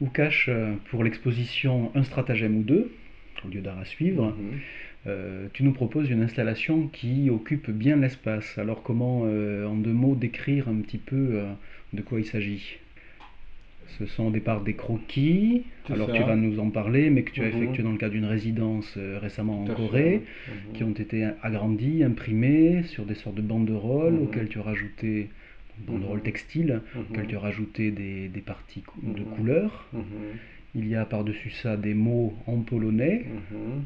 [0.00, 2.92] Oukash, euh, pour l'exposition Un stratagème ou deux,
[3.44, 4.58] au lieu d'art à suivre, Mhm.
[5.06, 8.58] euh, tu nous proposes une installation qui occupe bien l'espace.
[8.58, 11.52] Alors comment, euh, en deux mots, décrire un petit peu euh,
[11.92, 12.78] de quoi il s'agit?
[13.98, 16.12] Ce sont au départ des croquis, alors ça.
[16.12, 17.54] tu vas nous en parler, mais que tu as Mhm.
[17.62, 19.64] effectué dans le cadre d'une résidence récemment en.
[19.66, 20.72] Corée, Mhm.
[20.74, 24.22] qui ont été agrandis, imprimés sur des sortes de banderoles Mhm.
[24.24, 25.30] auxquelles tu as rajouté,
[25.80, 26.24] banderoles Mhm.
[26.24, 27.02] textiles, Mhm.
[27.10, 29.24] auxquelles tu as rajouté des, des parties de Mhm.
[29.36, 29.86] couleurs.
[29.92, 30.02] Mhm.
[30.74, 33.84] Il y a par-dessus ça des mots en polonais Mhm.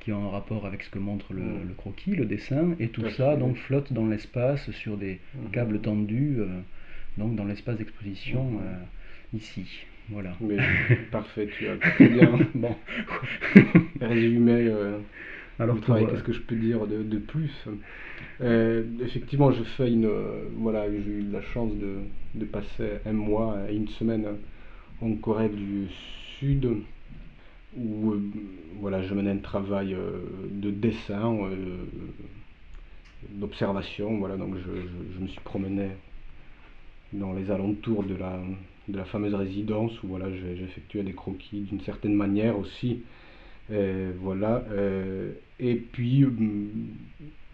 [0.00, 1.68] qui ont un rapport avec ce que montre le, Mhm.
[1.68, 5.50] le croquis, le dessin, et tout ça donc flotte dans l'espace sur des Mhm.
[5.52, 6.46] câbles tendus, euh,
[7.18, 8.58] donc dans l'espace d'exposition Mhm.
[8.62, 8.76] euh,
[9.34, 9.86] ici.
[10.10, 10.36] Voilà.
[10.40, 10.56] Mais
[11.10, 12.74] parfait, tu as très bien Bon,
[14.00, 14.98] résumé euh,
[15.58, 17.52] alors euh, Qu'est-ce que je peux dire de, de plus?
[18.40, 20.06] Euh, Effectivement, je fais une.
[20.06, 21.98] euh, voilà, j'ai eu la chance de,
[22.34, 24.26] de passer un mois et une semaine
[25.02, 25.88] en Corée du
[26.38, 26.68] Sud
[27.76, 28.14] où
[28.80, 29.96] voilà, je menais un travail
[30.50, 31.36] de dessin,
[33.30, 34.18] d'observation.
[34.18, 35.90] Voilà, donc je, je- je me suis promené
[37.12, 38.40] dans les alentours de la,
[38.88, 43.02] de la fameuse résidence où voilà, j'ai- j'effectuais des croquis d'une certaine manière aussi.
[43.70, 44.64] Euh, voilà.
[44.72, 46.68] euh, et puis, hum,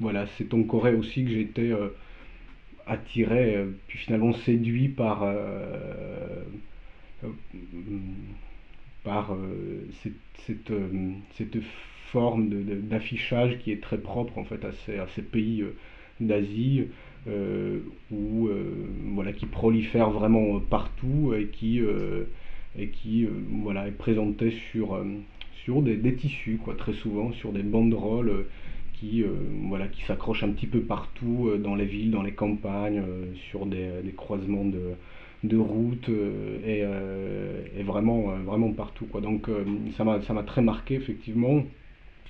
[0.00, 1.88] voilà, c'est en Corée aussi que été euh,
[2.86, 6.42] attiré, puis finalement séduit par, euh,
[10.02, 11.52] cette,
[12.12, 12.48] forme
[12.88, 14.72] d'affichage qui est très propre en fait à
[15.14, 15.64] ces, pays
[16.20, 16.86] d'Asie.
[18.10, 21.80] voilà, qui prolifère vraiment partout et qui,
[22.78, 25.00] et qui est présenté sur,
[25.64, 28.48] sur des, tissus, quoi, très souvent, sur des banderoles euh,
[28.94, 29.28] qui, euh,
[29.68, 33.02] voilà, qui s'accrochent un petit peu partout euh, dans les villes, dans les campagnes,
[33.50, 36.10] sur des, croisements de, routes
[36.66, 36.84] et,
[37.82, 39.06] vraiment, vraiment partout.
[39.06, 39.20] Quoi.
[39.20, 39.48] Donc
[39.96, 41.64] ça m'a très marqué, effectivement.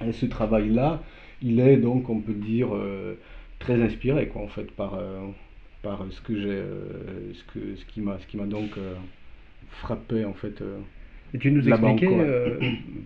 [0.05, 1.03] Et ce travail-là,
[1.43, 2.69] il est donc, on peut dire,
[3.59, 4.99] très inspiré, quoi, en fait, par,
[5.83, 6.63] par ce que j'ai,
[7.35, 8.79] ce que, ce qui m'a, donc
[9.71, 10.63] frappé, en fait.
[11.33, 12.59] Et tu nous expliquais, euh,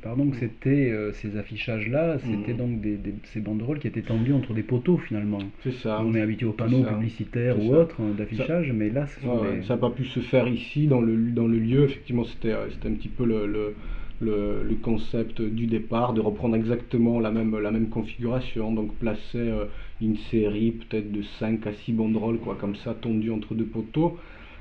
[0.02, 2.58] pardon, que c'était euh, ces affichages-là, c'était Mhm.
[2.58, 5.38] donc des, des- ces banderoles qui étaient tendues entre des poteaux finalement.
[5.62, 6.02] C'est ça.
[6.04, 9.62] On est habitué aux panneaux publicitaires ou autres hein, d'affichage, mais là, ce sont des...
[9.64, 11.84] Ça n'a pas pu se faire ici, dans le, dans le lieu.
[11.84, 13.74] Effectivement, c'était euh, c'était un petit peu le, le,
[14.20, 18.72] le, le concept du départ, de reprendre exactement la même, la même configuration.
[18.72, 19.66] Donc, placer euh,
[20.00, 24.16] une série peut-être de 5 à 6 banderoles, quoi, comme ça, tendues entre deux poteaux.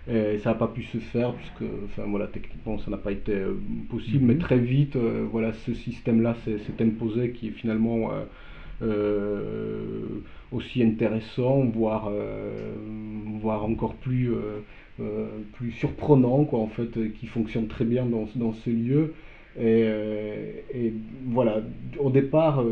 [0.08, 3.34] Et ça n'a pas pu se faire, puisque, enfin, voilà, techniquement, ça n'a pas été
[3.34, 3.56] euh,
[3.90, 4.26] possible.
[4.26, 4.40] Mais Mhm.
[4.40, 8.12] très vite, euh, voilà, ce système-là s'est imposé, qui est finalement
[8.82, 10.22] euh,
[10.52, 12.12] aussi intéressant, voire,
[13.40, 14.32] voire encore plus,
[15.54, 19.14] plus surprenant, quoi, en fait, qui fonctionne très bien dans, dans ce lieu.
[19.60, 20.94] Et, et
[21.26, 21.62] voilà,
[22.00, 22.64] au départ,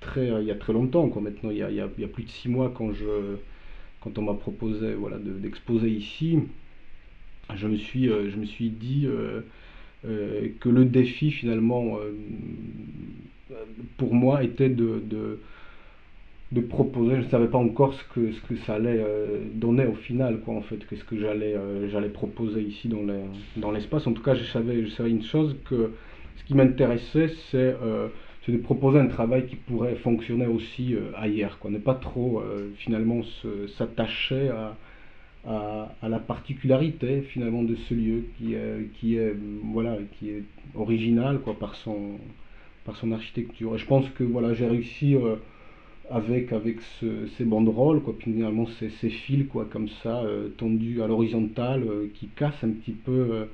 [0.00, 2.24] très, il y a très longtemps, quoi, maintenant, il y a- il y a plus
[2.24, 3.36] de six mois, quand, je,
[4.00, 6.38] quand on m'a proposé voilà, de- d'exposer ici,
[7.54, 9.40] je me suis, euh, je me suis dit euh,
[10.06, 11.96] euh, que le défi, finalement,
[13.96, 15.02] pour moi, était de,
[16.52, 19.04] de, proposer, je ne savais pas encore ce que, ce que ça allait
[19.54, 21.56] donner au final, quoi, en fait, qu'est-ce que j'allais
[21.90, 23.24] j'allais proposer ici dans les-
[23.56, 24.06] dans l'espace.
[24.06, 25.92] En tout cas, je savais, je savais une chose, que
[26.36, 27.74] ce qui m'intéressait, c'est
[28.44, 32.40] c'est de proposer un travail qui pourrait fonctionner aussi euh, ailleurs, quoi, ne pas trop,
[32.40, 33.20] euh, finalement,
[33.76, 34.76] s'attacher à,
[35.46, 39.34] à, la particularité, finalement, de ce lieu, qui est, qui est,
[39.64, 42.18] voilà, qui est original, quoi, par son,
[42.84, 43.74] par son architecture.
[43.74, 45.14] Et je pense que, voilà, j'ai réussi...
[45.16, 45.36] euh,
[46.10, 50.48] avec, avec ce- ces banderoles, quoi, puis finalement ces, ces fils quoi, comme ça, euh,
[50.56, 53.44] tendus à l'horizontale, euh, qui cassent un petit peu euh,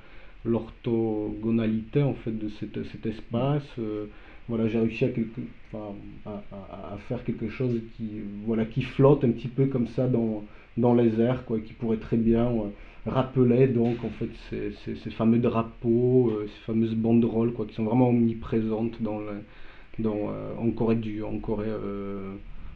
[0.44, 3.64] l'orthogonalité en fait de cet espace.
[4.48, 5.10] Voilà, j'ai réussi à,
[7.08, 10.44] faire quelque chose qui, voilà, qui flotte un petit peu comme ça dans,
[10.76, 12.68] dans les airs, quoi, qui pourrait très bien euh,
[13.06, 17.84] rappeler donc en fait ces, ces- fameux drapeaux, euh, ces fameuses banderoles, quoi, qui sont
[17.84, 19.20] vraiment omniprésentes dans
[19.98, 21.70] dans, euh, en Corée du en Corée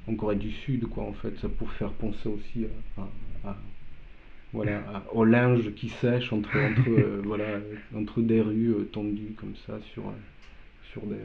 [0.09, 1.37] en Corée du Sud quoi en fait.
[1.39, 2.67] Ça pour faire penser aussi
[3.45, 3.57] à,
[4.53, 4.83] voilà
[5.13, 6.91] au linge qui sèche entre entre
[7.25, 7.45] voilà
[7.95, 10.05] entre des rues tendues comme ça sur
[10.93, 11.17] sur des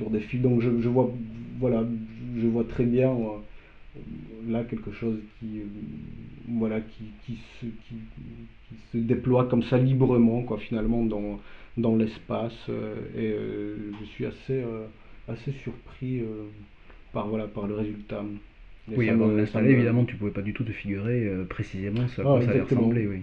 [0.00, 1.10] sur des fils donc je, vois
[1.58, 1.84] voilà
[2.40, 4.00] je vois très bien euh,
[4.48, 5.64] là quelque chose qui euh,
[6.48, 7.96] voilà qui, qui se qui,
[8.68, 11.38] qui se déploie comme ça librement quoi finalement dans
[11.76, 12.52] dans l'espace.
[12.68, 14.64] Euh, et je suis assez
[15.28, 16.22] assez surpris
[17.12, 18.24] par voilà par le résultat
[18.96, 22.20] Oui, de l'installer, fameux- évidemment, tu pouvais pas du tout te figurer euh, précisément ce
[22.20, 23.22] à Ah, quoi ça allait ressembler, oui.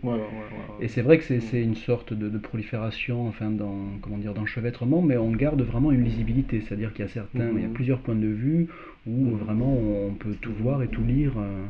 [0.81, 1.63] Et c'est vrai que c'est Mm.
[1.63, 6.03] une sorte de, de prolifération, enfin, dans, comment dire, d'enchevêtrement, mais on garde vraiment une
[6.03, 7.73] lisibilité, c'est-à-dire qu'il y a certains, il y a Mhm.
[7.73, 8.67] plusieurs points de vue
[9.07, 9.33] où Mhm.
[9.37, 9.73] vraiment
[10.07, 11.33] on peut tout voir et tout lire.
[11.37, 11.65] euh.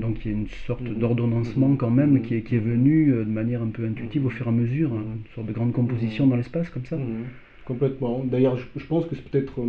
[0.00, 3.24] Donc il y a une sorte d'ordonnancement quand même qui est, qui est venu euh,
[3.24, 5.72] de manière un peu intuitive au fur et à mesure, hein, une sorte de grande
[5.72, 6.96] composition dans l'espace comme ça.
[7.64, 8.24] Complètement.
[8.24, 9.60] D'ailleurs, je, je pense que c'est peut-être.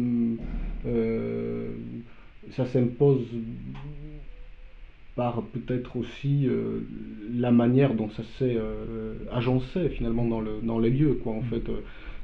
[2.51, 3.25] Ça s'impose
[5.15, 6.79] par peut-être aussi euh,
[7.35, 11.19] la manière dont ça s'est euh, agencé finalement dans, le, dans les lieux.
[11.23, 11.33] Quoi.
[11.33, 11.49] En Mhm.
[11.49, 11.63] fait,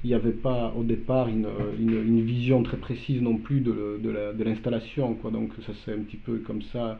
[0.03, 1.47] il n'y avait pas au départ une,
[1.79, 5.13] une, une vision très précise non plus de, de la- de l'installation.
[5.13, 5.29] quoi.
[5.29, 6.97] Donc ça s'est un petit peu comme ça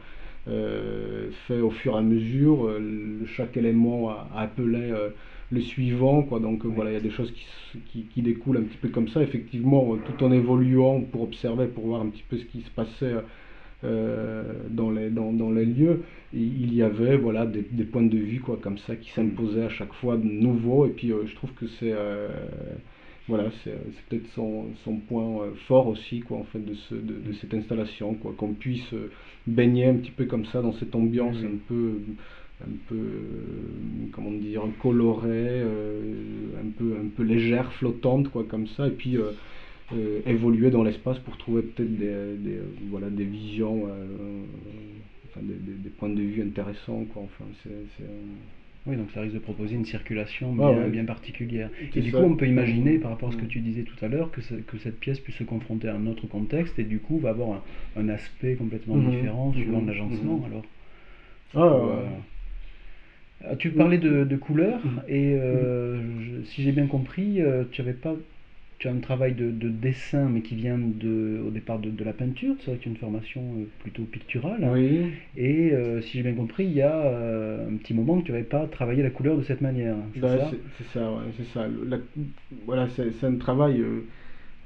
[0.47, 2.69] euh, fait au fur et à mesure.
[3.25, 4.91] Chaque élément a, a appelé
[5.51, 6.23] le suivant.
[6.23, 6.39] Quoi.
[6.39, 7.45] Donc voilà, il y a des choses qui,
[7.91, 9.21] qui, qui découlent un petit peu comme ça.
[9.21, 12.69] Effectivement, euh, tout en évoluant pour observer, pour voir un petit peu ce qui se
[12.69, 13.15] passait
[13.83, 16.03] euh, dans, les, dans, dans les lieux,
[16.33, 19.63] et il y avait voilà, des, des points de vue quoi, comme ça qui s'imposaient
[19.63, 20.85] à chaque fois de nouveau.
[20.85, 22.27] Et puis euh, je trouve que c'est euh,
[23.29, 23.77] voilà, c'est
[24.09, 28.15] peut-être son, son point fort aussi quoi, en fait, de, ce, de, de cette installation,
[28.15, 28.93] quoi, qu'on puisse
[29.45, 31.99] baigner un petit peu comme ça dans cette ambiance un peu
[32.61, 36.01] un peu euh, comment dire colorée euh,
[36.61, 41.19] un peu un peu légère flottante quoi comme ça et puis euh, évoluer dans l'espace
[41.19, 42.59] pour trouver peut-être des, des,
[42.89, 44.43] voilà des visions euh,
[45.29, 48.35] enfin, des, des- des points de vue intéressants quoi enfin c'est c'est, euh,
[48.85, 50.89] Oui, donc ça risque de proposer une circulation Ah bien, ouais.
[50.89, 51.69] bien particulière.
[51.93, 52.17] C'est Et du ça.
[52.17, 53.49] coup, on peut imaginer, par rapport à ce que Mhm.
[53.49, 56.05] tu disais tout à l'heure, que, ce- que cette pièce puisse se confronter à un
[56.07, 57.63] autre contexte et du coup va avoir un,
[58.01, 59.09] un aspect complètement Mhm.
[59.11, 59.87] différent suivant Mhm.
[59.87, 60.37] l'agencement.
[60.37, 60.43] Mhm.
[60.45, 60.65] Alors,
[61.53, 62.23] Ah, ouais.
[63.45, 65.01] Ah, tu parlais de, de couleurs Mhm.
[65.07, 68.15] et euh, je- si j'ai bien compris, euh, tu avais pas,
[68.79, 72.03] tu as un travail de, de dessin mais qui vient de, au départ de, de
[72.03, 72.55] la peinture.
[72.59, 74.71] C'est vrai que tu as une formation euh, plutôt picturale.
[74.71, 78.27] oui Et euh, si j'ai bien compris, il y a euh, un petit moment que
[78.27, 79.97] tu n'avais pas travaillé la couleur de cette manière.
[80.21, 80.49] C'est Bah, ça?
[80.49, 81.67] c'est c'est ça, ouais, c'est ça.
[81.67, 81.99] Le- la-
[82.65, 84.07] voilà, c'est c'est un travail euh,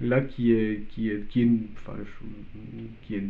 [0.02, 2.26] là qui est, qui est, qui est, enfin, je-
[3.02, 3.24] qui est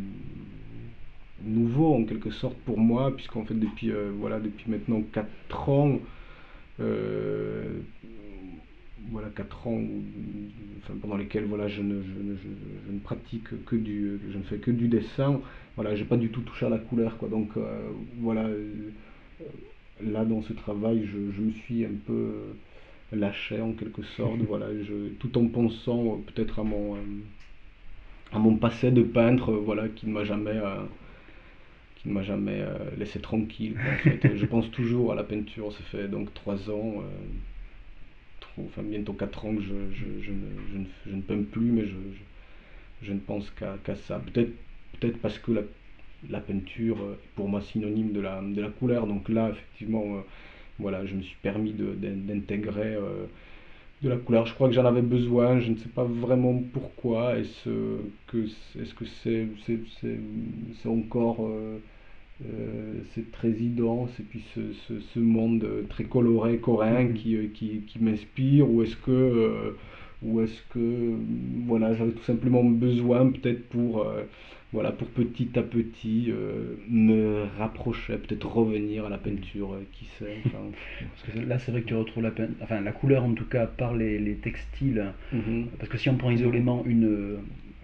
[1.43, 5.99] nouveau en quelque sorte pour moi, puisqu'en fait depuis, euh, voilà, depuis maintenant 4 ans,
[6.79, 7.81] euh,
[9.11, 9.81] voilà, 4 ans
[10.79, 14.37] enfin, pendant lesquels voilà, je, ne, je, ne, je- je ne pratique que du, je
[14.37, 15.41] ne fais que du dessin,
[15.75, 17.29] voilà, j'ai pas du tout touché à la couleur, quoi.
[17.29, 18.47] Donc euh, voilà,
[20.01, 22.55] là dans ce travail, je, je me suis un peu
[23.11, 26.95] lâché en quelque sorte, voilà, je, tout en pensant peut-être à mon,
[28.31, 30.83] à mon passé de peintre, voilà, qui ne m'a jamais, euh,
[32.03, 33.77] qui ne m'a jamais euh, laissé tranquille.
[33.81, 34.21] quoi, en fait.
[34.35, 37.05] Je pense toujours à la peinture, ça fait donc trois ans, euh,
[38.39, 41.43] trop- enfin bientôt quatre ans que je, je, je ne, je, ne, je ne peins
[41.43, 41.95] plus, mais je,
[43.13, 44.19] ne pense qu'à qu'à ça.
[44.19, 44.53] Peut-être
[44.99, 45.61] peut-être parce que la,
[46.29, 50.17] la peinture euh, est pour moi synonyme de la, de la couleur, donc là effectivement,
[50.17, 50.21] euh,
[50.79, 52.97] voilà, je me suis permis d'intégrer
[54.01, 54.45] de la couleur.
[54.45, 57.37] Je crois que j'en avais besoin, je ne sais pas vraiment pourquoi.
[57.37, 57.69] Est-ce
[58.27, 58.45] que
[58.79, 59.47] est-ce que c'est
[60.81, 61.79] c'est encore euh,
[62.45, 67.13] euh, cette résidence et puis ce, ce, ce monde très coloré coréen Mhm.
[67.13, 69.71] qui, euh, qui, qui m'inspire ou est-ce que euh,
[70.21, 71.15] ou est-ce que euh,
[71.65, 74.23] voilà j'avais tout simplement besoin peut-être pour euh,
[74.71, 76.31] voilà pour petit à petit
[76.89, 80.57] me rapprocher peut-être revenir à la peinture qui sait enfin,
[80.99, 83.45] Parce que là, c'est vrai que tu retrouves la, pein- enfin, la couleur, en tout
[83.45, 85.13] cas, par les, les textiles.
[85.31, 85.67] mhm.
[85.77, 87.37] Parce que si on prend isolément une,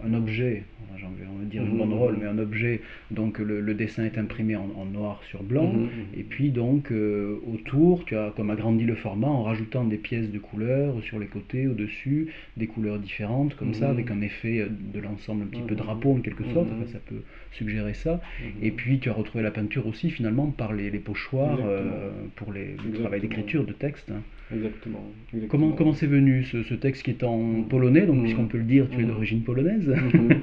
[0.06, 0.64] un objet,
[0.98, 2.80] j'ai envie on va dire une Mhm, banderole, mais un objet,
[3.10, 5.72] donc le, le dessin est imprimé en, en noir sur blanc.
[5.72, 5.88] Mhm.
[6.14, 10.30] Et puis donc euh, autour, tu as comme agrandi le format en rajoutant des pièces
[10.30, 13.92] de couleurs sur les côtés, au-dessus, des couleurs différentes, comme ça, Mhm.
[13.92, 15.80] avec un effet euh, de l'ensemble un petit peu Mhm.
[15.80, 18.20] drapeau en quelque sorte, enfin, ça peut suggérer ça.
[18.62, 22.52] Et puis tu as retrouvé la peinture aussi finalement par les, les pochoirs euh, pour
[22.52, 24.10] les, le travail d'écriture de texte.
[24.10, 24.22] hein.
[24.52, 24.98] Exactement.
[25.30, 25.72] Comment exactement.
[25.72, 28.88] comment c'est venu ce, ce texte qui est en polonais, donc puisqu'on peut le dire,
[28.90, 29.89] tu es d'origine polonaise.
[29.96, 30.42] Mhm, mhm.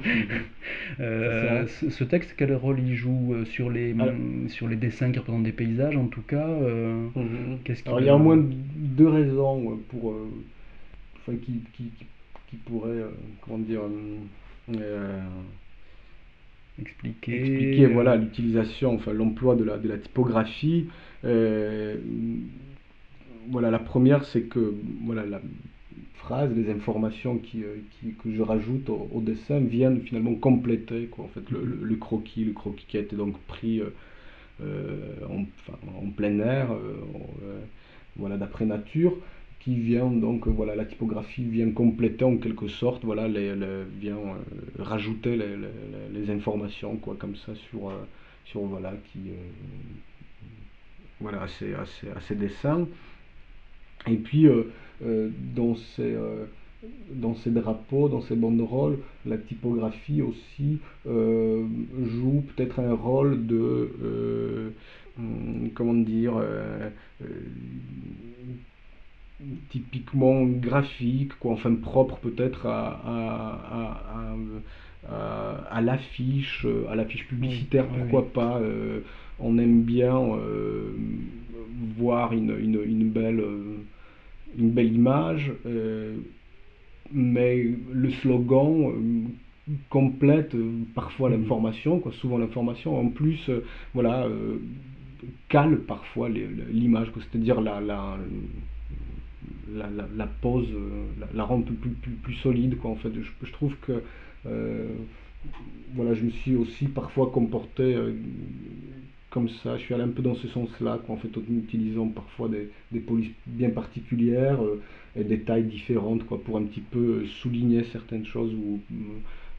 [1.00, 4.14] Euh, C'est ce, ce texte, quel rôle il joue euh, sur les, Alors-
[4.48, 7.06] sur les dessins qui représentent des paysages en tout cas euh.
[7.64, 8.36] Qu'est-ce qui Alors il y a au moins
[8.76, 10.28] deux raisons euh, pour, euh,
[11.16, 13.08] enfin, qui, qui, pourraient, euh,
[13.42, 15.20] comment dire, euh, euh,
[16.80, 20.86] expliquer expliquer euh, voilà l'utilisation, enfin l'emploi de la, de la typographie.
[21.24, 21.96] Euh,
[23.50, 24.74] voilà, la première c'est que
[25.04, 25.40] voilà la
[26.28, 27.76] phrase, les informations qui, euh,
[28.22, 32.84] que je rajoute au, dessin viennent finalement compléter quoi, en fait le, croquis, le croquis
[32.86, 33.88] qui a été donc pris euh,
[34.62, 36.68] euh, en, plein air,
[38.16, 39.14] voilà d'après nature.
[39.60, 43.54] qui vient donc voilà la typographie vient compléter en quelque sorte voilà les,
[43.98, 44.20] vient
[44.78, 45.54] rajouter les,
[46.14, 47.90] les, informations quoi comme ça sur
[48.44, 49.22] sur voilà qui
[51.20, 52.86] voilà à ces, à ces, dessins
[54.06, 54.46] et puis
[55.00, 56.16] dans ces
[57.10, 61.64] dans ces drapeaux, dans ces banderoles, la typographie aussi euh,
[62.04, 64.70] joue peut-être un rôle de, euh,
[65.18, 66.90] hum, comment dire, euh,
[69.70, 74.34] typiquement graphique, quoi, enfin propre peut-être à,
[75.70, 78.60] à, l'affiche, à l'affiche publicitaire, pourquoi pas.
[79.38, 80.18] on aime bien
[81.96, 83.44] voir une, une, belle,
[84.56, 85.52] une belle image
[87.12, 91.42] mais le slogan euh, complète euh, parfois mhm.
[91.42, 93.64] l'information, quoi, souvent l'information, en plus, euh,
[93.94, 94.26] voilà,
[95.48, 98.18] cale parfois l'image, c'est-à-dire la, la,
[99.74, 100.68] la, la, pose,
[101.34, 103.10] la, rend plus, plus, plus, solide, quoi, en fait.
[103.14, 104.02] Je, je trouve que,
[105.94, 107.96] voilà, je me suis aussi parfois comporté
[109.30, 112.48] comme ça, je suis allé un peu dans ce sens-là, en fait, en utilisant parfois
[112.48, 114.58] des, des polices bien particulières
[115.16, 118.80] et des tailles différentes, quoi, pour un petit peu souligner certaines choses ou,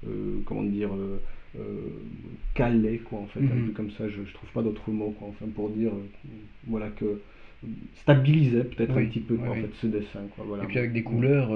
[0.07, 1.19] euh, comment dire, euh,
[1.57, 1.61] euh,
[2.53, 3.67] caler, quoi, en fait, un mhm.
[3.67, 5.91] peu comme ça, je, je trouve pas d'autres mots, quoi, enfin, pour dire,
[6.67, 7.19] voilà, que
[7.95, 10.21] stabiliser peut-être un petit peu en fait, ce dessin.
[10.33, 10.63] Quoi, voilà.
[10.63, 11.51] Et puis avec des couleurs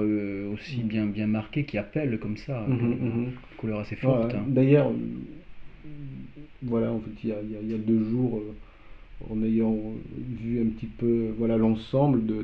[0.52, 0.86] aussi mm.
[0.86, 3.32] bien, bien marquées qui appellent comme ça, mhm, mhm.
[3.56, 4.34] couleurs assez fortes.
[4.34, 4.44] Hein.
[4.48, 4.92] D'ailleurs,
[6.62, 9.76] voilà, en fait, il y a, deux jours, euh, en ayant
[10.40, 12.42] vu un petit peu voilà l'ensemble de,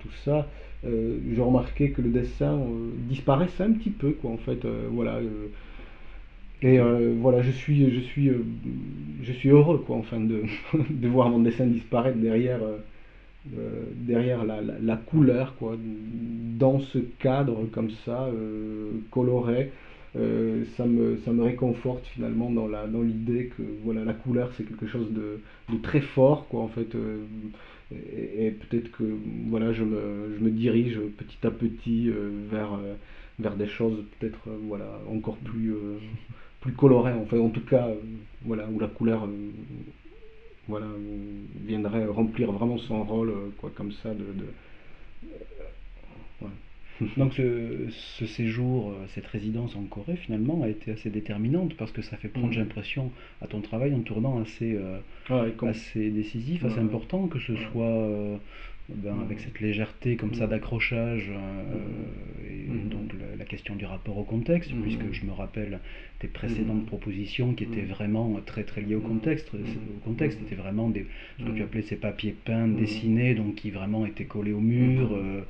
[0.00, 0.48] tout ça,
[0.84, 5.20] euh, j'ai remarqué que le dessin euh, disparaissait un petit peu, en fait, voilà.
[6.62, 6.78] et
[7.20, 8.30] voilà, je suis,
[9.48, 12.60] heureux, enfin, de, voir mon dessin disparaître derrière.
[14.82, 15.54] la, couleur,
[16.58, 18.28] dans ce cadre comme ça,
[19.10, 19.70] coloré,
[20.16, 24.52] euh, ça, me, ça me réconforte finalement dans la dans l'idée que voilà la couleur
[24.56, 25.40] c'est quelque chose de,
[25.72, 27.24] de, très fort quoi en fait euh,
[27.92, 29.04] et, peut-être que
[29.48, 32.78] voilà je me, je me, dirige petit à petit euh, vers
[33.40, 35.74] vers des choses peut-être voilà encore plus
[36.60, 37.88] plus colorées en fait en tout cas
[38.44, 39.28] voilà où la couleur
[40.68, 40.86] voilà
[41.66, 44.24] viendrait remplir vraiment son rôle quoi comme ça de
[47.16, 52.02] Donc ce, séjour, euh, cette résidence en Corée finalement a été assez déterminante parce que
[52.02, 52.58] ça fait prendre, mm.
[52.58, 53.10] l'impression,
[53.42, 58.36] à ton travail en tournant assez, euh, assez décisif, assez important que ce soit euh,
[58.90, 64.24] ben, avec cette légèreté comme ça d'accrochage, euh, et donc la, question du rapport au
[64.24, 65.80] contexte, puisque je me rappelle
[66.18, 69.50] tes précédentes propositions qui étaient vraiment très très liées au contexte.
[69.54, 71.06] Au contexte, c'était vraiment des,
[71.38, 75.12] ce que tu appelais ces papiers peints, dessinés, donc qui vraiment étaient collés au mur.
[75.12, 75.42] Euh,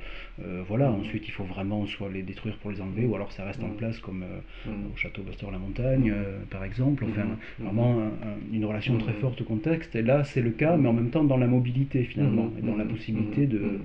[0.45, 3.45] euh, voilà, ensuite il faut vraiment soit les détruire pour les enlever, ou alors ça
[3.45, 4.23] reste en place comme
[4.67, 6.13] au château Bastor-la-Montagne,
[6.49, 7.05] par exemple.
[7.09, 8.11] Enfin, vraiment
[8.51, 9.95] une relation très forte au contexte.
[9.95, 12.75] Et là, c'est le cas, mais en même temps dans la mobilité finalement, et dans
[12.75, 13.79] la possibilité de, mm-hmm.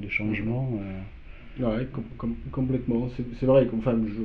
[0.00, 0.80] de changement.
[0.80, 1.00] Euh.
[1.58, 1.86] Ouais,
[2.52, 3.08] complètement.
[3.38, 4.22] C'est vrai que enfin, je,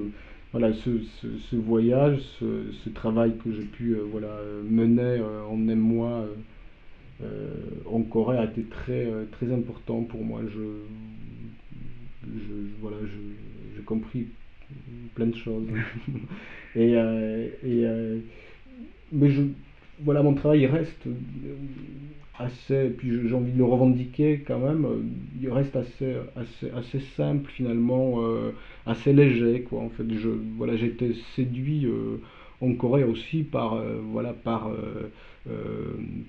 [0.51, 0.89] voilà, ce,
[1.21, 4.37] ce, voyage, ce, ce, travail que j'ai pu euh, voilà,
[4.69, 6.25] mener euh, en un mois
[7.85, 10.41] en Corée a été très, très important pour moi.
[10.43, 10.59] Je,
[12.25, 12.97] je, voilà,
[13.75, 14.27] j'ai compris
[15.13, 15.67] plein de choses.
[16.75, 17.85] et, et
[19.11, 19.43] mais je,
[20.03, 21.07] voilà, mon travail reste
[22.41, 25.01] assez, puis j'ai envie de le revendiquer quand même, euh,
[25.41, 28.51] il reste assez, assez, assez simple finalement, euh,
[28.85, 29.81] assez léger quoi.
[29.81, 32.17] En fait, je, voilà, été séduit euh,
[32.61, 34.69] en Corée aussi par, voilà, par,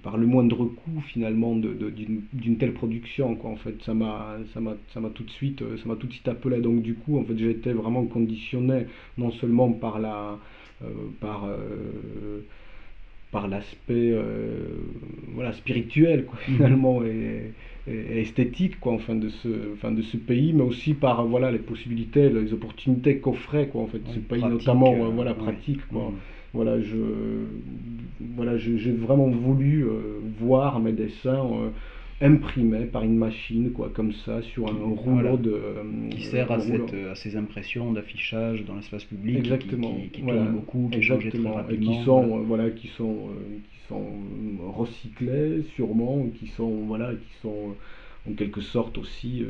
[0.02, 3.50] par le moindre coût finalement d'une, telle production quoi.
[3.50, 6.12] En fait, ça m'a, ça m'a, ça m'a tout de suite, ça m'a tout de
[6.12, 6.62] suite appelé.
[6.62, 8.86] Donc du coup, en fait, été vraiment conditionné
[9.18, 10.38] non seulement par la,
[11.20, 11.46] par
[13.32, 14.66] par l'aspect euh,
[15.34, 16.54] voilà, spirituel quoi, mhm.
[16.54, 17.52] finalement et,
[17.88, 22.28] esthétique quoi, enfin, de, ce, enfin, de ce pays, mais aussi par voilà, les possibilités,
[22.28, 25.80] les opportunités qu'offrait quoi, en fait, ce pays, notamment euh, voilà, pratique.
[25.88, 26.10] Quoi.
[26.10, 26.14] Mhm.
[26.54, 26.96] Voilà, je,
[28.36, 31.48] voilà, j'ai vraiment voulu euh, voir mes dessins
[32.22, 35.60] imprimé par une machine, quoi, comme ça, sur un rouleau de.
[36.10, 39.94] qui sert à, cette, à, ces impressions d'affichage dans l'espace public, Exactement.
[39.94, 41.92] qui, qui, beaucoup, qui changent très rapidement.
[41.92, 44.04] Et qui sont, euh, voilà, qui sont, euh, qui sont
[44.72, 47.74] recyclés, sûrement, qui sont, voilà, qui sont
[48.30, 49.44] en quelque sorte aussi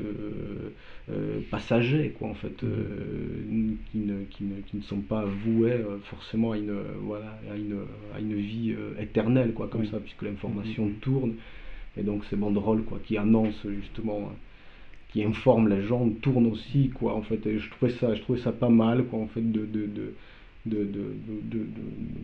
[1.11, 3.75] euh, passagers, quoi, en fait, mm.
[3.91, 7.81] qui, ne, qui, ne, qui, ne, sont pas voués forcément à une, voilà, à une,
[8.17, 11.35] à une vie éternelle, quoi, comme ça, puisque l'information mm, mm, tourne.
[11.96, 14.32] Et donc ces banderoles quoi, qui annoncent justement,
[15.12, 17.46] qui informe les gens tourne aussi, quoi, en fait.
[17.46, 20.14] Et je trouvais ça, je trouvais ça pas mal, quoi, en fait, de, de, de,
[20.66, 21.66] de, de,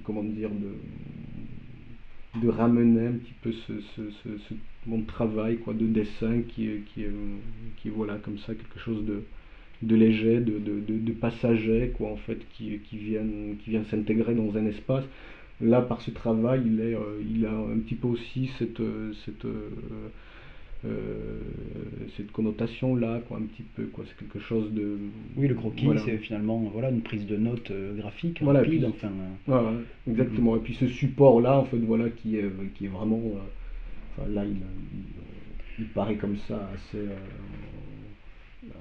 [0.05, 4.55] comment dire, de, de ramener un petit peu ce, ce, ce,
[4.87, 7.05] mon travail, quoi, de dessin qui, qui,
[7.83, 9.23] qui voilà, comme ça, quelque chose de,
[9.83, 14.57] de léger, de, de, de, passager, quoi, en fait, qui, qui qui vient s'intégrer dans
[14.57, 15.05] un espace.
[15.61, 18.81] Là, par ce travail, il, est, euh, il a un petit peu aussi cette,
[19.25, 19.47] cette
[20.85, 21.41] euh,
[22.17, 24.05] cette connotation là quoi un petit peu quoi.
[24.07, 24.97] C'est quelque chose de
[25.37, 29.11] oui le croquis c'est finalement voilà une prise de notes euh, graphique voilà, rapide enfin
[29.49, 29.81] euh.
[30.09, 30.55] exactement.
[30.55, 33.21] Et puis ce support là en fait voilà qui est qui est vraiment
[34.17, 34.59] enfin, là il,
[35.81, 37.07] il, paraît comme ça assez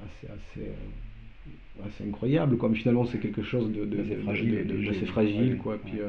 [0.05, 0.69] assez assez
[1.85, 2.69] assez incroyable quoi.
[2.69, 5.77] Mais finalement c'est quelque chose de, de, fragile, de, assez fragile quoi.
[5.83, 5.99] Puis,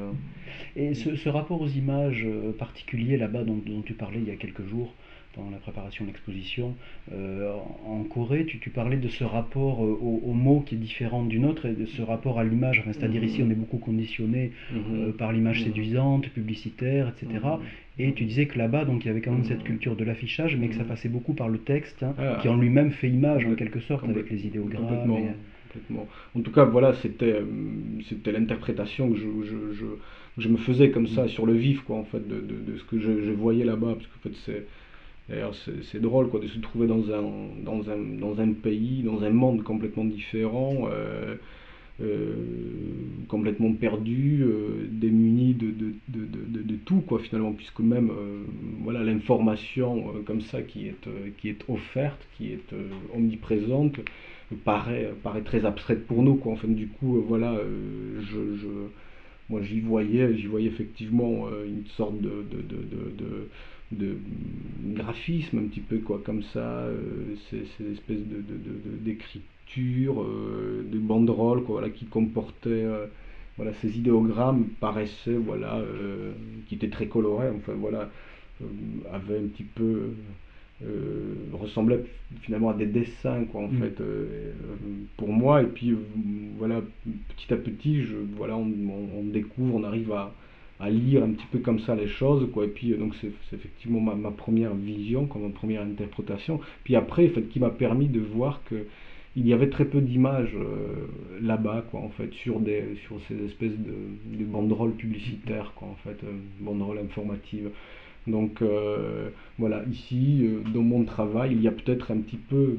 [0.76, 2.26] Et ce, ce, rapport aux images
[2.58, 4.94] particuliers là-bas dont, dont, tu parlais il y a quelques jours,
[5.38, 6.74] dans la préparation de l'exposition.
[7.12, 7.52] Euh,
[7.86, 11.44] en Corée, tu, tu, parlais de ce rapport euh, au, mot qui est différent d'une
[11.44, 12.82] autre et de ce rapport à l'image.
[12.86, 14.82] C'est-à-dire ici, on est beaucoup conditionné mhm.
[14.92, 15.66] euh, par l'image mhm.
[15.66, 17.40] séduisante, publicitaire, etc.
[17.44, 17.60] Mhm.
[18.00, 20.56] Et tu disais que là-bas, donc il y avait quand même cette culture de l'affichage,
[20.56, 22.38] mais que ça passait beaucoup par le texte, hein, ah.
[22.40, 24.86] qui en lui-même fait image en quelque sorte avec les idéogrammes.
[24.86, 26.06] Complètement.
[26.34, 27.42] En tout cas, voilà, c'était
[28.08, 29.86] c'était l'interprétation que je, je, je,
[30.38, 32.84] je, me faisais comme ça sur le vif, quoi, en fait, de, de, de ce
[32.84, 34.66] que je, voyais là-bas, parce qu'en fait, c'est
[35.28, 37.22] D'ailleurs, c'est drôle quoi, de se trouver dans un,
[37.62, 41.34] dans, un, dans un pays, dans un monde complètement différent, euh,
[42.00, 42.32] euh,
[43.28, 48.10] complètement perdu, euh, démuni de, de, de, de, tout, quoi, finalement, puisque même
[48.82, 52.74] voilà, l'information comme ça qui est, qui est offerte, qui est
[53.14, 54.00] omniprésente,
[54.64, 56.36] paraît, paraît très abstraite pour nous.
[56.36, 56.52] Quoi.
[56.54, 57.60] Enfin, du coup, voilà,
[58.18, 58.68] je, je
[59.50, 62.44] moi j'y voyais, j'y voyais effectivement une sorte de,
[63.90, 64.18] de
[64.94, 68.42] graphisme un petit peu quoi comme ça euh, ces, espèces de,
[69.00, 73.06] d'écriture euh, de banderoles quoi voilà qui comportaient euh,
[73.56, 75.80] voilà ces idéogrammes paraissaient voilà
[76.68, 78.10] qui étaient très colorés enfin voilà
[79.12, 80.10] avaient un petit peu
[81.52, 82.04] ressemblaient
[82.42, 83.78] finalement à des dessins quoi en mm.
[83.78, 84.02] fait
[85.16, 85.96] pour moi et puis
[86.56, 86.82] voilà
[87.36, 90.32] petit à petit je voilà on découvre on arrive à
[90.80, 92.64] à lire un petit peu comme ça les choses quoi.
[92.64, 96.60] Et puis euh, donc c'est effectivement ma, première vision comme ma première interprétation.
[96.84, 98.86] Puis après en fait qui m'a permis de voir que
[99.36, 101.06] il y avait très peu d'images euh,
[101.40, 105.96] là-bas quoi en fait sur des sur ces espèces de, de banderoles publicitaires quoi en
[105.96, 107.70] fait euh, banderoles informatives.
[108.26, 108.62] Donc
[109.58, 112.76] voilà ici dans mon travail il y a peut-être un petit peu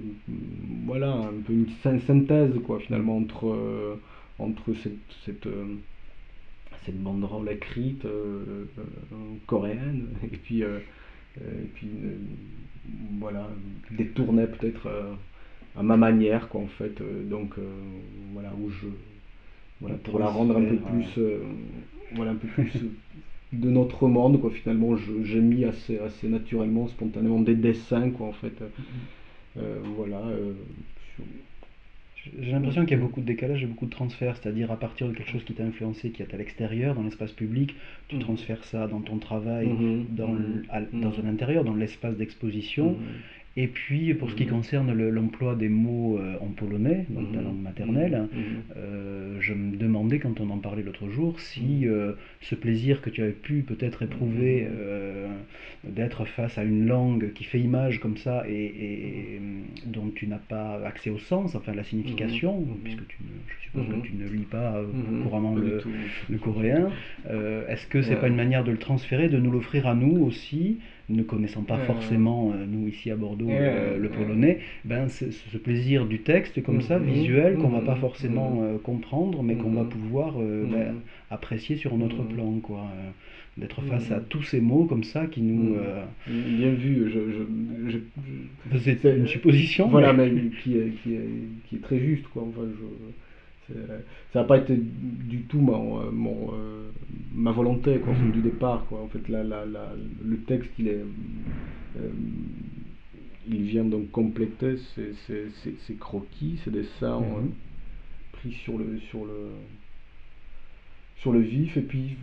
[0.85, 1.65] voilà un peu une
[2.05, 3.97] synthèse quoi finalement entre
[4.37, 4.73] entre
[5.25, 5.47] cette
[6.85, 8.83] cette banderole écrite euh, euh,
[9.47, 10.79] coréenne et puis, euh,
[11.39, 11.89] et puis
[13.19, 13.47] voilà,
[13.91, 14.89] détournée peut-être
[15.77, 17.53] à ma manière quoi en fait donc
[18.33, 18.87] voilà où je
[19.79, 21.21] voilà pour la rendre un peu plus
[22.15, 22.71] voilà un peu plus
[23.53, 28.33] de notre monde quoi finalement j'ai mis assez assez naturellement spontanément des dessins quoi en
[28.33, 28.59] fait
[29.57, 29.61] mm-hmm.
[29.95, 30.23] voilà
[32.41, 35.07] j'ai l'impression qu'il y a beaucoup de décalage et beaucoup de transfert, c'est-à-dire à partir
[35.07, 37.75] de quelque chose qui t'a influencé, qui est à l'extérieur, dans l'espace public,
[38.07, 38.19] tu mm.
[38.19, 40.15] transfères ça dans ton travail, mm-hmm.
[40.15, 40.99] dans, mm-hmm.
[40.99, 42.95] dans un intérieur, dans l'espace d'exposition, mm-hmm.
[43.61, 44.51] Et puis, pour ce qui mhm.
[44.51, 47.47] concerne l'emploi des mots euh, en polonais, donc la mhm.
[47.47, 48.41] langue maternelle, mhm.
[48.77, 53.09] euh, je me demandais, quand on en parlait l'autre jour, si euh, ce plaisir que
[53.09, 54.65] tu avais pu peut-être éprouver
[55.83, 59.41] d'être face à une langue qui fait image comme ça et,
[59.85, 63.17] dont tu n'as pas accès au sens, enfin la signification, puisque tu
[63.47, 64.81] je suppose que tu ne lis pas
[65.23, 65.81] couramment le,
[66.29, 66.89] le, coréen,
[67.67, 70.77] est-ce que c'est pas une manière de le transférer, de nous l'offrir à nous aussi
[71.09, 76.05] ne connaissant pas forcément, euh, nous ici à Bordeaux, euh, le polonais, ben, ce plaisir
[76.05, 77.03] du texte comme ça, mm-hmm.
[77.03, 77.99] visuel, qu'on va pas mm-hmm.
[77.99, 80.95] forcément euh, comprendre, mais qu'on va pouvoir ben,
[81.29, 82.59] apprécier sur un autre plan.
[82.59, 82.87] quoi
[83.57, 85.75] d'être face à tous ces mots comme ça qui nous...
[86.27, 87.19] Bien vu, je,
[87.89, 87.97] je,
[88.77, 89.89] c'est une supposition.
[89.89, 90.31] Voilà, mais,
[90.63, 91.27] qui, est, qui, est,
[91.67, 92.25] qui, est, très juste.
[92.29, 92.43] Quoi.
[92.47, 92.85] Enfin, je,
[94.33, 96.89] ça n'a pas été du tout ma, euh, mon, euh,
[97.33, 98.85] ma volonté quoi, du départ.
[98.85, 99.01] Quoi.
[99.01, 101.03] En fait, la, la, la, le texte, il, est,
[101.97, 102.09] euh,
[103.47, 105.49] il vient donc compléter ces, ces,
[105.85, 107.51] ces, croquis, ces dessins mhm.
[108.33, 109.49] pris sur le, sur, le,
[111.17, 111.77] sur le vif.
[111.77, 112.17] Et puis,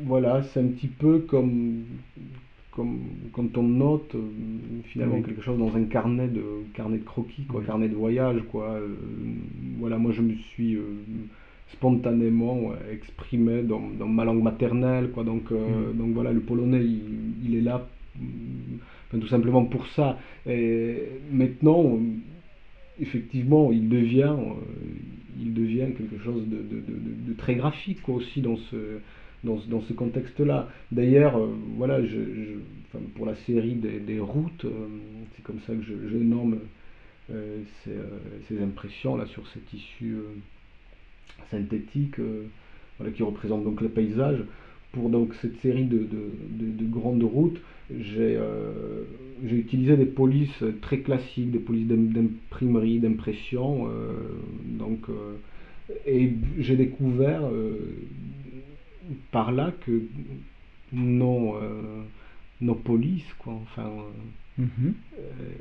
[0.00, 1.84] voilà, c'est un petit peu comme,
[2.76, 2.98] comme
[3.32, 4.20] quand on note euh,
[4.92, 8.66] finalement quelque chose dans un carnet de carnet de croquis quoi carnet de voyage quoi.
[8.72, 8.88] Euh,
[9.78, 10.82] voilà moi je me suis euh,
[11.72, 15.24] spontanément exprimé dans, dans, ma langue maternelle quoi.
[15.24, 16.84] Donc donc voilà le polonais
[17.44, 17.88] il, est là
[19.10, 20.18] tout simplement pour ça.
[20.46, 20.96] Et
[21.32, 21.98] maintenant,
[23.00, 24.36] effectivement, il devient,
[25.40, 29.00] il devient quelque chose de, très graphique quoi, aussi dans ce,
[29.46, 30.68] dans, ce contexte-là.
[30.92, 31.40] D'ailleurs,
[31.76, 32.18] voilà, je,
[33.14, 34.66] pour la série des, routes,
[35.34, 36.58] c'est comme ça que je, je nomme
[37.28, 37.92] ces,
[38.48, 40.16] ces, impressions là sur cet tissu
[41.50, 42.16] synthétique
[42.98, 44.38] voilà, qui représente donc le paysage.
[44.92, 49.02] Pour donc cette série de, de, grandes routes, euh,
[49.44, 53.88] j'ai utilisé des polices très classiques, des polices d'imprimerie, d'impression.
[53.88, 54.12] Euh,
[54.64, 55.34] donc, euh,
[56.06, 57.42] et j'ai découvert
[59.30, 60.02] par là que
[60.92, 61.56] nos,
[62.60, 63.90] nos polices, quoi, enfin,
[64.58, 64.94] mhm.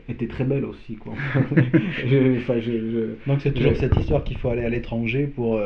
[0.10, 0.96] étaient très belles aussi.
[0.96, 1.14] Quoi.
[3.28, 5.60] donc c'est toujours cette histoire qu'il faut aller à l'étranger pour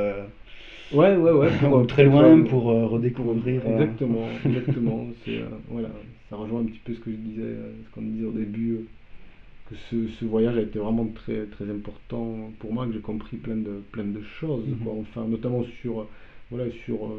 [0.92, 1.50] Ouais, ouais, ouais.
[1.60, 3.62] Pour, très loin pour euh, redécouvrir.
[3.66, 5.08] Euh, exactement, exactement.
[5.28, 5.90] Euh, voilà,
[6.30, 8.88] ça rejoint un petit peu ce que je disais, ce qu'on disait au début,
[9.70, 13.38] que ce, ce, voyage a été vraiment très, très important pour moi, que j'ai compris
[13.38, 14.78] plein de, plein de choses, mhm.
[14.78, 14.94] quoi.
[15.00, 16.08] Enfin, notamment sur,
[16.52, 17.12] voilà, sur,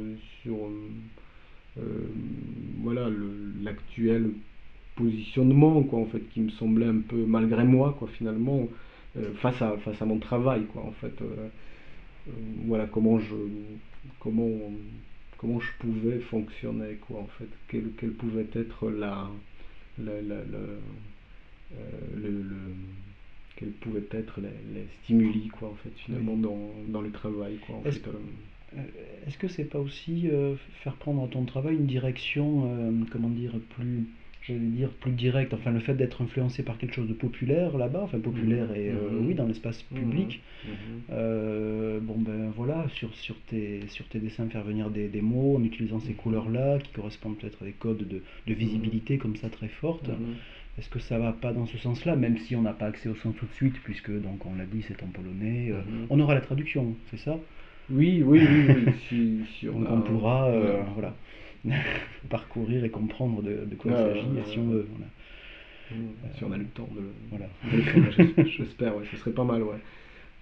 [0.43, 0.57] sur
[2.83, 3.09] voilà,
[3.63, 4.31] l'actuel
[4.97, 8.69] positionnement, quoi, en fait, qui me semblait un peu malgré moi, quoi, finalement,
[9.37, 11.15] face, à, face à mon travail, quoi, en fait.
[12.29, 12.33] Euh,
[12.67, 13.35] voilà comment je
[14.19, 14.49] comment
[15.39, 19.31] comment je pouvais fonctionner quoi en fait quelle, quelle pouvait être la,
[19.99, 20.79] la, la, euh,
[22.17, 22.57] le, le,
[23.57, 27.83] quels pouvaient être les, stimuli quoi en fait finalement dans, dans, le travail quoi en
[27.83, 28.13] fait, euh.
[29.27, 30.29] Est-ce que c'est pas aussi
[30.83, 34.07] faire prendre à ton travail une direction comment dire plus
[34.43, 38.01] j'allais dire, plus direct, enfin le fait d'être influencé par quelque chose de populaire là-bas,
[38.05, 38.77] enfin populaire mmh.
[38.77, 39.27] et euh, mmh.
[39.27, 39.95] oui dans l'espace mmh.
[39.95, 40.41] public,
[41.11, 45.57] euh, bon ben voilà, sur, sur, tes, sur tes dessins faire venir des, des mots
[45.57, 49.49] en utilisant ces couleurs-là qui correspondent peut-être à des codes de, de visibilité comme ça
[49.49, 50.11] très fortes.
[50.79, 53.15] Est-ce que ça va pas dans ce sens-là, même si on n'a pas accès au
[53.17, 56.33] sens tout de suite, puisque donc on l'a dit c'est en polonais, euh, on aura
[56.35, 57.39] la traduction, c'est ça?
[57.91, 60.51] Oui, oui, oui, si, si on, on, pourra,
[60.95, 61.15] voilà.
[62.31, 64.87] parcourir et comprendre de, quoi il s'agit, si on veut.
[66.37, 67.47] Si on a le temps de, voilà.
[68.47, 69.79] j'espère, ouais, ce serait pas mal, ouais,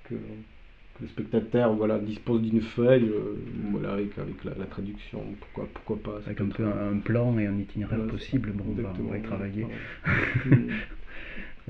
[0.04, 3.36] que, que le spectateur voilà, dispose d'une feuille, euh,
[3.70, 6.20] voilà, avec, avec la, traduction, pourquoi, pourquoi pas.
[6.26, 9.66] Avec un peu un, plan et un itinéraire possible, bon, on, va, y travailler.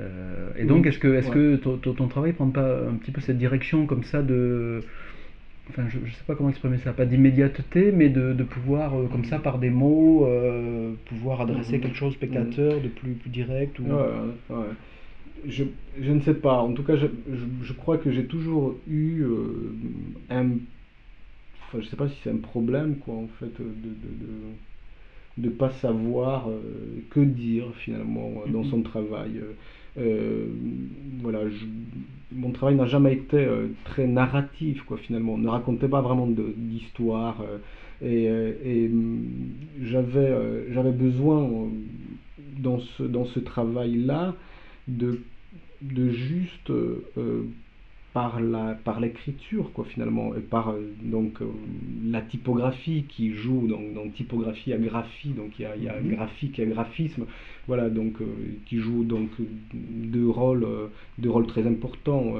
[0.01, 3.11] Euh, et donc, est-ce que, est -ce que ton, ton, travail prend pas un petit
[3.11, 4.81] peu cette direction comme ça de
[5.71, 9.07] enfin je ne sais pas comment exprimer ça, pas d'immédiateté, mais de, de pouvoir, euh,
[9.07, 11.83] comme ça, par des mots, euh, pouvoir adresser mhm.
[11.83, 13.85] quelque chose au spectateur de plus, plus direct ou...
[13.85, 14.67] ouais, ouais.
[15.47, 15.65] Je,
[16.01, 17.07] je, ne sais pas, en tout cas, je,
[17.63, 19.73] je, crois que j'ai toujours eu euh,
[20.31, 20.49] un...
[21.67, 23.65] Enfin, je sais pas si c'est un problème, quoi, en fait, de...
[23.65, 24.23] de,
[25.37, 26.49] de, pas savoir
[27.11, 28.71] que dire finalement dans mhm.
[28.71, 29.41] son travail.
[29.99, 30.47] Euh,
[31.21, 31.41] voilà,
[32.33, 35.35] mon travail n'a jamais été euh, très narratif, quoi, finalement.
[35.35, 37.43] On ne racontait pas vraiment d'histoire.
[38.03, 38.91] Euh, et,
[39.83, 40.33] j'avais
[40.73, 41.49] j'avais besoin,
[42.59, 44.35] dans ce, dans ce travail-là,
[44.87, 45.21] de,
[45.83, 46.71] de juste
[48.15, 51.47] par la par l'écriture quoi finalement et par euh, donc euh,
[52.05, 56.01] la typographie qui joue donc dans typographie à graphie donc il y a, y a
[56.01, 56.15] mhm.
[56.15, 57.27] graphique et graphisme
[57.69, 58.25] voilà donc euh,
[58.67, 59.29] qui joue donc
[59.73, 60.67] deux rôles
[61.19, 62.35] deux rôles très importants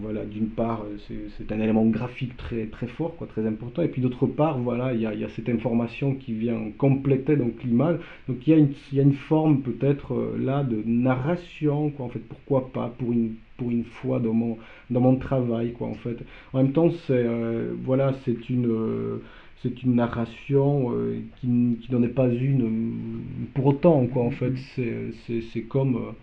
[0.00, 3.88] voilà, d'une part, euh, c'est un élément graphique très, très fort, quoi, très important, et
[3.88, 7.62] puis d'autre part, voilà, il y a, y a, cette information qui vient compléter donc
[7.64, 7.98] l'image.
[8.28, 12.06] Donc il y, a une, y a une forme peut-être euh, là de narration, quoi,
[12.06, 14.58] en fait, pourquoi pas, pour une, pour une fois dans mon,
[14.90, 16.16] dans mon travail, quoi, en fait.
[16.52, 19.20] En même temps, c'est euh, voilà, c'est une
[19.62, 20.92] c'est une narration
[21.40, 23.22] qui, qui n'en est pas une
[23.54, 25.42] pour autant quoi en fait mm-hmm.
[25.52, 26.14] c'est comme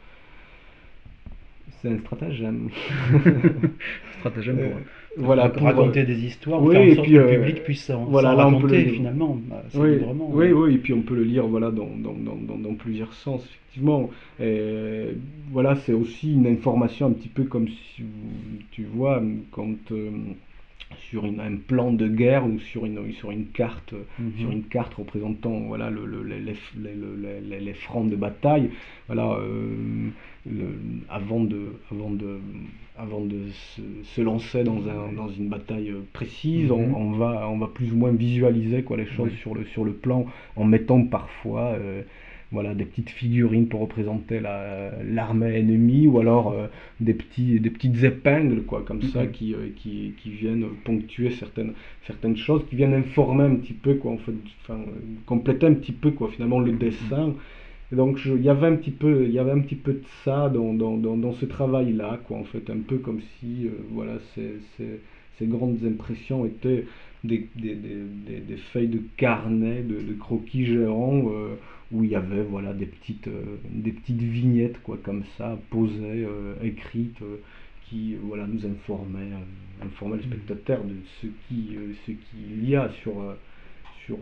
[1.82, 2.70] c'est un stratagème.
[4.20, 4.82] stratagème pour, euh,
[5.18, 8.06] voilà, pour, raconter des histoires, oui, faire en sorte que le euh, public puisse s'en
[8.06, 9.98] voilà, raconter finalement, bah, oui,
[10.32, 13.44] Oui, oui, et puis on peut le lire voilà, dans, dans, dans, dans plusieurs sens,
[13.46, 14.10] effectivement.
[14.40, 15.08] Et,
[15.52, 18.04] voilà, c'est aussi une information un petit peu comme si,
[18.72, 19.92] tu vois, quand...
[19.92, 20.12] Euh,
[21.10, 24.34] sur une, un plan de guerre ou sur une, sur une carte mhm.
[24.40, 28.70] sur une carte représentant voilà le, le, les, les, les, fronts de bataille
[29.08, 29.80] voilà euh,
[31.10, 32.40] avant de avant de
[32.98, 33.40] avant de
[34.04, 36.96] se, lancer dans, un, dans une bataille précise on, mhm.
[36.96, 39.94] on, va on va plus ou moins visualiser quoi les choses sur le sur le
[39.94, 40.26] plan
[40.56, 42.04] en mettant parfois euh,
[42.52, 46.68] voilà, des petites figurines pour représenter l'armée ennemie, ou alors euh,
[47.00, 49.32] des, petits, des petites épingles, quoi, comme ça, mhm.
[49.32, 51.74] qui, euh, qui, qui, viennent ponctuer certaines,
[52.06, 54.34] certaines choses, qui viennent informer un petit peu, quoi, en fait,
[54.64, 54.80] enfin,
[55.26, 56.78] compléter un petit peu, quoi, finalement, le mhm.
[56.78, 57.34] dessin.
[57.94, 60.04] Et donc il y avait un petit peu, il y avait un petit peu de
[60.24, 64.60] ça dans, dans, dans, ce travail-là, quoi, en fait, un peu comme si, voilà, ces,
[64.78, 65.02] ces,
[65.38, 66.86] ces, grandes impressions étaient
[67.26, 71.26] des, des, des, des feuilles de carnet, de, de croquis géants,
[71.92, 73.30] où il y avait, voilà, des petites,
[73.70, 76.28] des petites vignettes, quoi, comme ça, posées,
[76.64, 77.22] écrites
[77.92, 80.28] qui voilà, nous informait, euh, informait le mm.
[80.28, 83.36] spectateur de ce qui euh, ce qu'il y a sur, euh,
[84.06, 84.18] sur,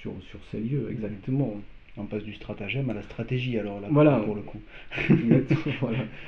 [0.00, 1.56] sur, sur ces lieux, exactement.
[1.96, 4.16] On passe du stratagème à la stratégie, alors là, voilà.
[4.18, 4.58] pour le coup.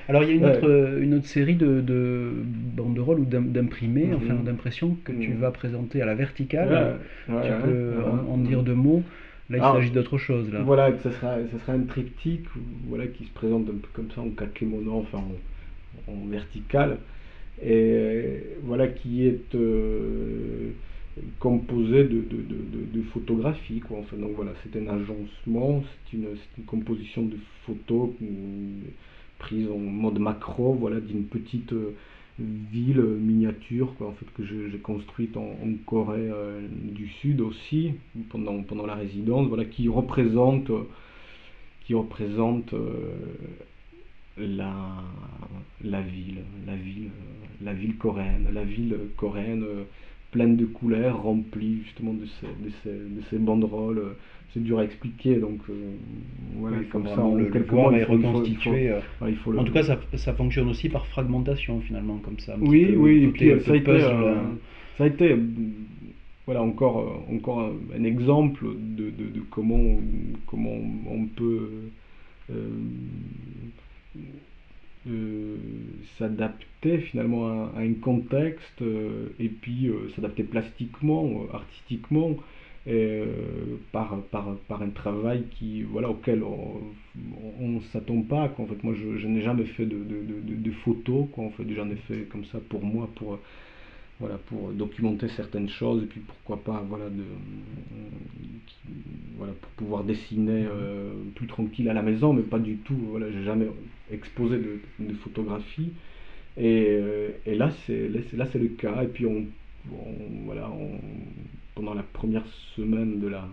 [0.08, 4.34] Alors, il y a une, autre, une autre série de, de banderoles ou d'imprimés, enfin
[4.34, 4.44] mm-hmm.
[4.44, 7.00] d'impressions que tu vas présenter à la verticale.
[7.26, 7.32] tu
[7.64, 7.94] peux
[8.28, 9.02] en, dire deux mots.
[9.48, 10.52] Là, il s'agit d'autre chose.
[10.52, 10.62] Là.
[10.62, 12.46] Voilà, ça sera, ça sera un triptyque
[12.88, 15.22] voilà, qui se présente un peu comme ça en kakémono, enfin
[16.08, 16.98] en verticale,
[17.64, 20.70] et voilà qui est euh,
[21.38, 23.80] composé de, de, photographies.
[23.80, 23.98] Quoi.
[24.00, 26.26] Enfin, donc voilà, c'est un agencement, c'est une,
[26.58, 28.10] une, composition de photos
[29.38, 31.94] prises en mode macro, voilà, d'une petite euh,
[32.38, 37.94] ville miniature quoi, en fait, que j'ai construite en, Corée euh, du Sud aussi,
[38.30, 40.70] pendant, pendant la résidence, voilà, qui représente,
[41.86, 42.74] qui représente
[44.36, 44.74] la,
[45.82, 47.10] la ville, la ville,
[47.62, 49.84] la ville coréenne, la ville coréenne euh,
[50.36, 54.16] pleine de couleurs, remplie justement de ces, de ces, de ces banderoles.
[54.52, 55.72] C'est dur à expliquer, donc euh,
[56.58, 58.90] voilà, comme ça, on le, reconstituer.
[58.90, 59.00] Euh,
[59.58, 62.54] en tout cas, ça, ça, fonctionne aussi par fragmentation finalement, comme ça.
[62.60, 64.00] Oui, oui, et puis ça a, été,
[64.96, 65.36] ça a été
[66.46, 69.98] voilà encore, encore un, exemple de, de, de, comment,
[70.46, 70.76] comment
[71.10, 71.70] on peut
[72.50, 72.68] euh,
[76.18, 82.36] s'adapter finalement à, un contexte euh, et puis euh, s'adapter plastiquement, artistiquement.
[83.92, 88.54] par, par, par, un travail qui, voilà, auquel on ne s'attend pas.
[88.58, 91.26] En fait, moi, je, n'ai jamais fait de, de, de, de photos.
[91.32, 91.44] Quoi.
[91.46, 93.40] En fait, j'en ai fait comme ça pour moi, pour,
[94.18, 97.24] voilà, pour documenter certaines choses et puis pourquoi pas voilà, de,
[99.36, 103.30] voilà, pour pouvoir dessiner euh, plus tranquille à la maison, mais pas du tout, voilà,
[103.30, 103.66] j'ai jamais
[104.10, 105.90] exposé de, de photographie.
[106.56, 109.02] Et, euh, et là, c'est là, c'est le cas.
[109.02, 109.44] Et puis, on,
[110.46, 110.70] voilà,
[111.74, 113.46] pendant la première semaine de la,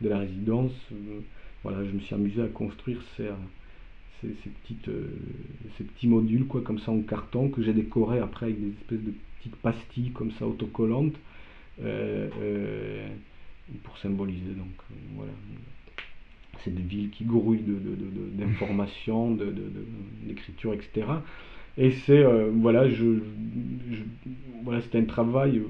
[0.00, 1.20] de la résidence, euh,
[1.62, 3.28] voilà, je me suis amusé à construire ces,
[4.20, 4.90] ces, ces petites,
[5.76, 9.02] ces petits modules, quoi, comme ça en carton, que j'ai décoré après avec des espèces
[9.02, 9.12] de
[9.48, 11.14] petites pastilles comme ça autocollantes
[11.82, 13.06] euh, euh,
[13.84, 14.52] pour symboliser.
[14.56, 15.32] Donc euh, voilà,
[16.64, 17.62] cette ville qui grouille
[18.36, 19.54] d'informations, de,
[20.24, 21.06] d'écriture, etc.
[21.76, 23.20] Et c'est voilà, je,
[24.64, 25.62] voilà, c'était un travail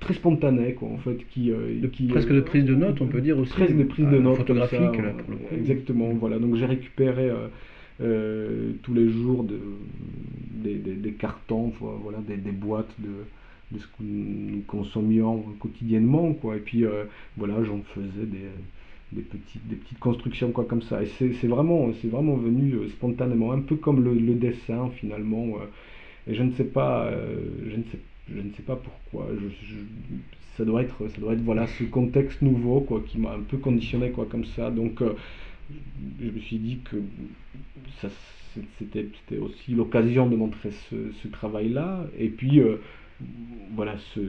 [0.00, 1.50] très spontané quoi en fait qui,
[1.92, 4.36] qui presque de prise de notes on peut dire aussi presque de prise de notes
[4.36, 4.78] photographique
[5.52, 7.32] exactement voilà donc j'ai récupéré
[8.00, 9.58] euh, tous les jours de,
[10.52, 13.08] des, cartons, voilà, des, boîtes de,
[13.72, 16.32] de, ce que nous consommions quotidiennement.
[16.34, 16.56] Quoi.
[16.56, 17.04] Et puis euh,
[17.36, 18.26] voilà, j'en faisais
[19.12, 21.02] des, petites, des petites constructions quoi, comme ça.
[21.02, 25.56] Et c'est vraiment, vraiment venu euh, spontanément, un peu comme le, dessin finalement.
[26.28, 27.10] et je ne sais pas,
[27.66, 27.98] je ne sais,
[28.32, 29.28] je ne sais pas pourquoi.
[30.56, 33.56] Ça doit être, ça doit être voilà, ce contexte nouveau quoi, qui m'a un peu
[33.56, 34.70] conditionné quoi, comme ça.
[34.70, 35.02] Donc
[36.20, 36.96] je me suis dit que
[38.78, 42.06] c'était aussi l'occasion de montrer ce, travail-là.
[42.18, 42.76] Et puis, euh,
[43.74, 44.20] voilà, ce,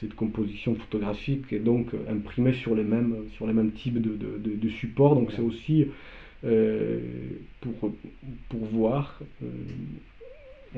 [0.00, 4.68] cette composition photographique est donc imprimée sur les mêmes, sur les mêmes types de, de,
[4.68, 5.14] supports.
[5.14, 5.86] Donc, c'est aussi
[6.44, 7.00] euh,
[7.60, 7.92] pour,
[8.48, 9.46] pour voir euh,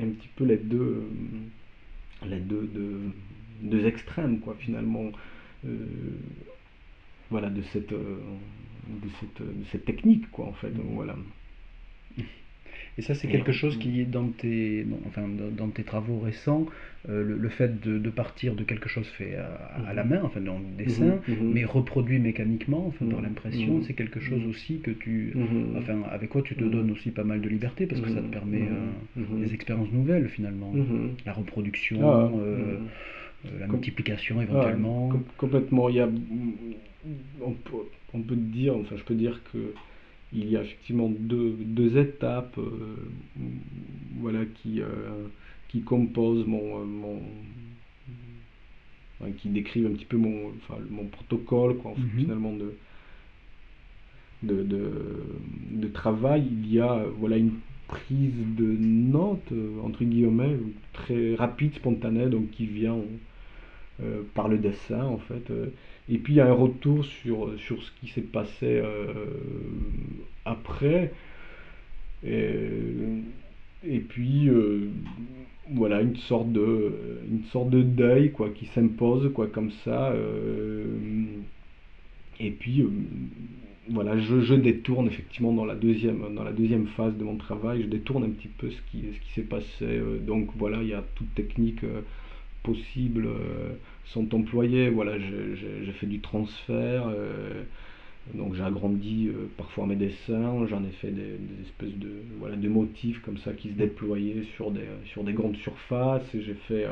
[0.01, 1.03] un petit peu les deux,
[2.25, 2.69] les deux,
[3.61, 5.11] deux, extrêmes, quoi, finalement.
[7.29, 7.93] voilà, de cette
[8.87, 10.71] de cette, de cette technique, quoi, en fait.
[10.71, 11.15] Donc, voilà.
[12.99, 15.23] Et ça, c'est quelque chose qui est dans tes, enfin,
[15.57, 16.65] dans, tes travaux récents,
[17.07, 20.59] euh, le, fait de, de, partir de quelque chose fait à, la main, enfin dans
[20.59, 21.53] le dessin, mhm, mhm.
[21.53, 25.33] mais reproduit mécaniquement, enfin par l'impression, c'est quelque chose aussi que tu,
[25.77, 28.27] enfin avec quoi tu te donnes aussi pas mal de liberté parce que ça te
[28.27, 28.67] permet
[29.17, 30.73] euh, des expériences nouvelles finalement,
[31.25, 32.01] la reproduction.
[32.03, 32.79] Ah, euh,
[33.59, 35.11] la multiplication éventuellement.
[35.37, 35.89] complètement.
[35.89, 36.09] Il y a,
[37.41, 37.71] on, peut,
[38.13, 39.73] on peut dire, enfin je peux dire que
[40.33, 42.95] il y a effectivement deux, deux étapes euh,
[44.19, 45.27] voilà, qui, euh,
[45.69, 47.21] qui composent mon, euh, mon
[49.37, 52.21] qui décrivent un petit peu mon, enfin, mon protocole quoi, mhm.
[52.21, 52.73] finalement de,
[54.43, 54.91] de, de,
[55.71, 56.47] de, travail.
[56.49, 57.55] Il y a voilà, une
[57.87, 59.51] prise de notes,
[59.83, 60.55] entre guillemets,
[60.93, 62.95] très rapide, spontanée, donc qui vient
[64.33, 65.51] par le dessin en fait.
[66.09, 68.81] Et puis il y a un retour sur, sur ce qui s'est passé
[70.45, 71.13] après.
[72.25, 72.69] Et,
[73.87, 74.49] et puis
[75.71, 80.13] voilà une sorte de une sorte de deuil quoi qui s'impose quoi comme ça
[82.39, 82.85] et puis
[83.89, 87.87] voilà, je, détourne effectivement dans la, deuxième, dans la deuxième phase de mon travail, je
[87.87, 89.83] détourne un petit peu ce qui, ce qui s'est passé.
[89.83, 92.01] Euh, donc voilà, il y a toutes techniques euh,
[92.63, 93.73] possibles euh,
[94.05, 94.89] sont employées.
[94.89, 97.07] Voilà, j'ai fait du transfert,
[98.33, 103.21] donc j'ai agrandi parfois mes dessins, j'en ai fait des, espèces de, voilà, de motifs
[103.21, 106.29] comme ça qui se déployaient sur des, sur des grandes surfaces.
[106.33, 106.85] J'ai fait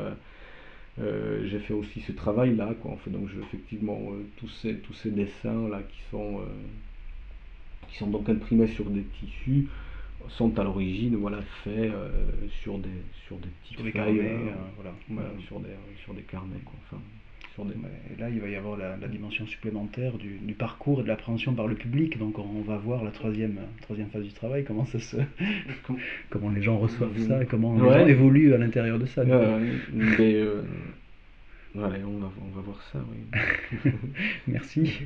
[1.00, 5.10] euh, aussi ce travail là quoi en fait donc effectivement euh, tous ces tous ces
[5.10, 6.46] dessins là qui sont euh,
[7.88, 9.68] qui sont donc imprimés sur des tissus
[10.28, 11.92] sont à l'origine voilà faits
[12.62, 12.88] sur des
[13.26, 14.36] sur des petits sur des carnets
[14.76, 14.92] voilà,
[15.46, 15.68] sur des
[16.04, 17.02] sur des carnets quoi enfin
[17.66, 21.66] et là, il va y avoir la, dimension supplémentaire du, parcours et de l'appréhension par
[21.66, 22.18] le public.
[22.18, 25.16] Donc, on va voir la troisième, troisième phase du travail, comment ça se,
[26.30, 29.24] comment les gens reçoivent ça, comment les gens évoluent à l'intérieur de ça.
[29.24, 30.62] mais, euh,
[31.74, 33.00] on va, on va voir ça.
[33.10, 33.92] Oui.
[34.46, 35.02] Merci.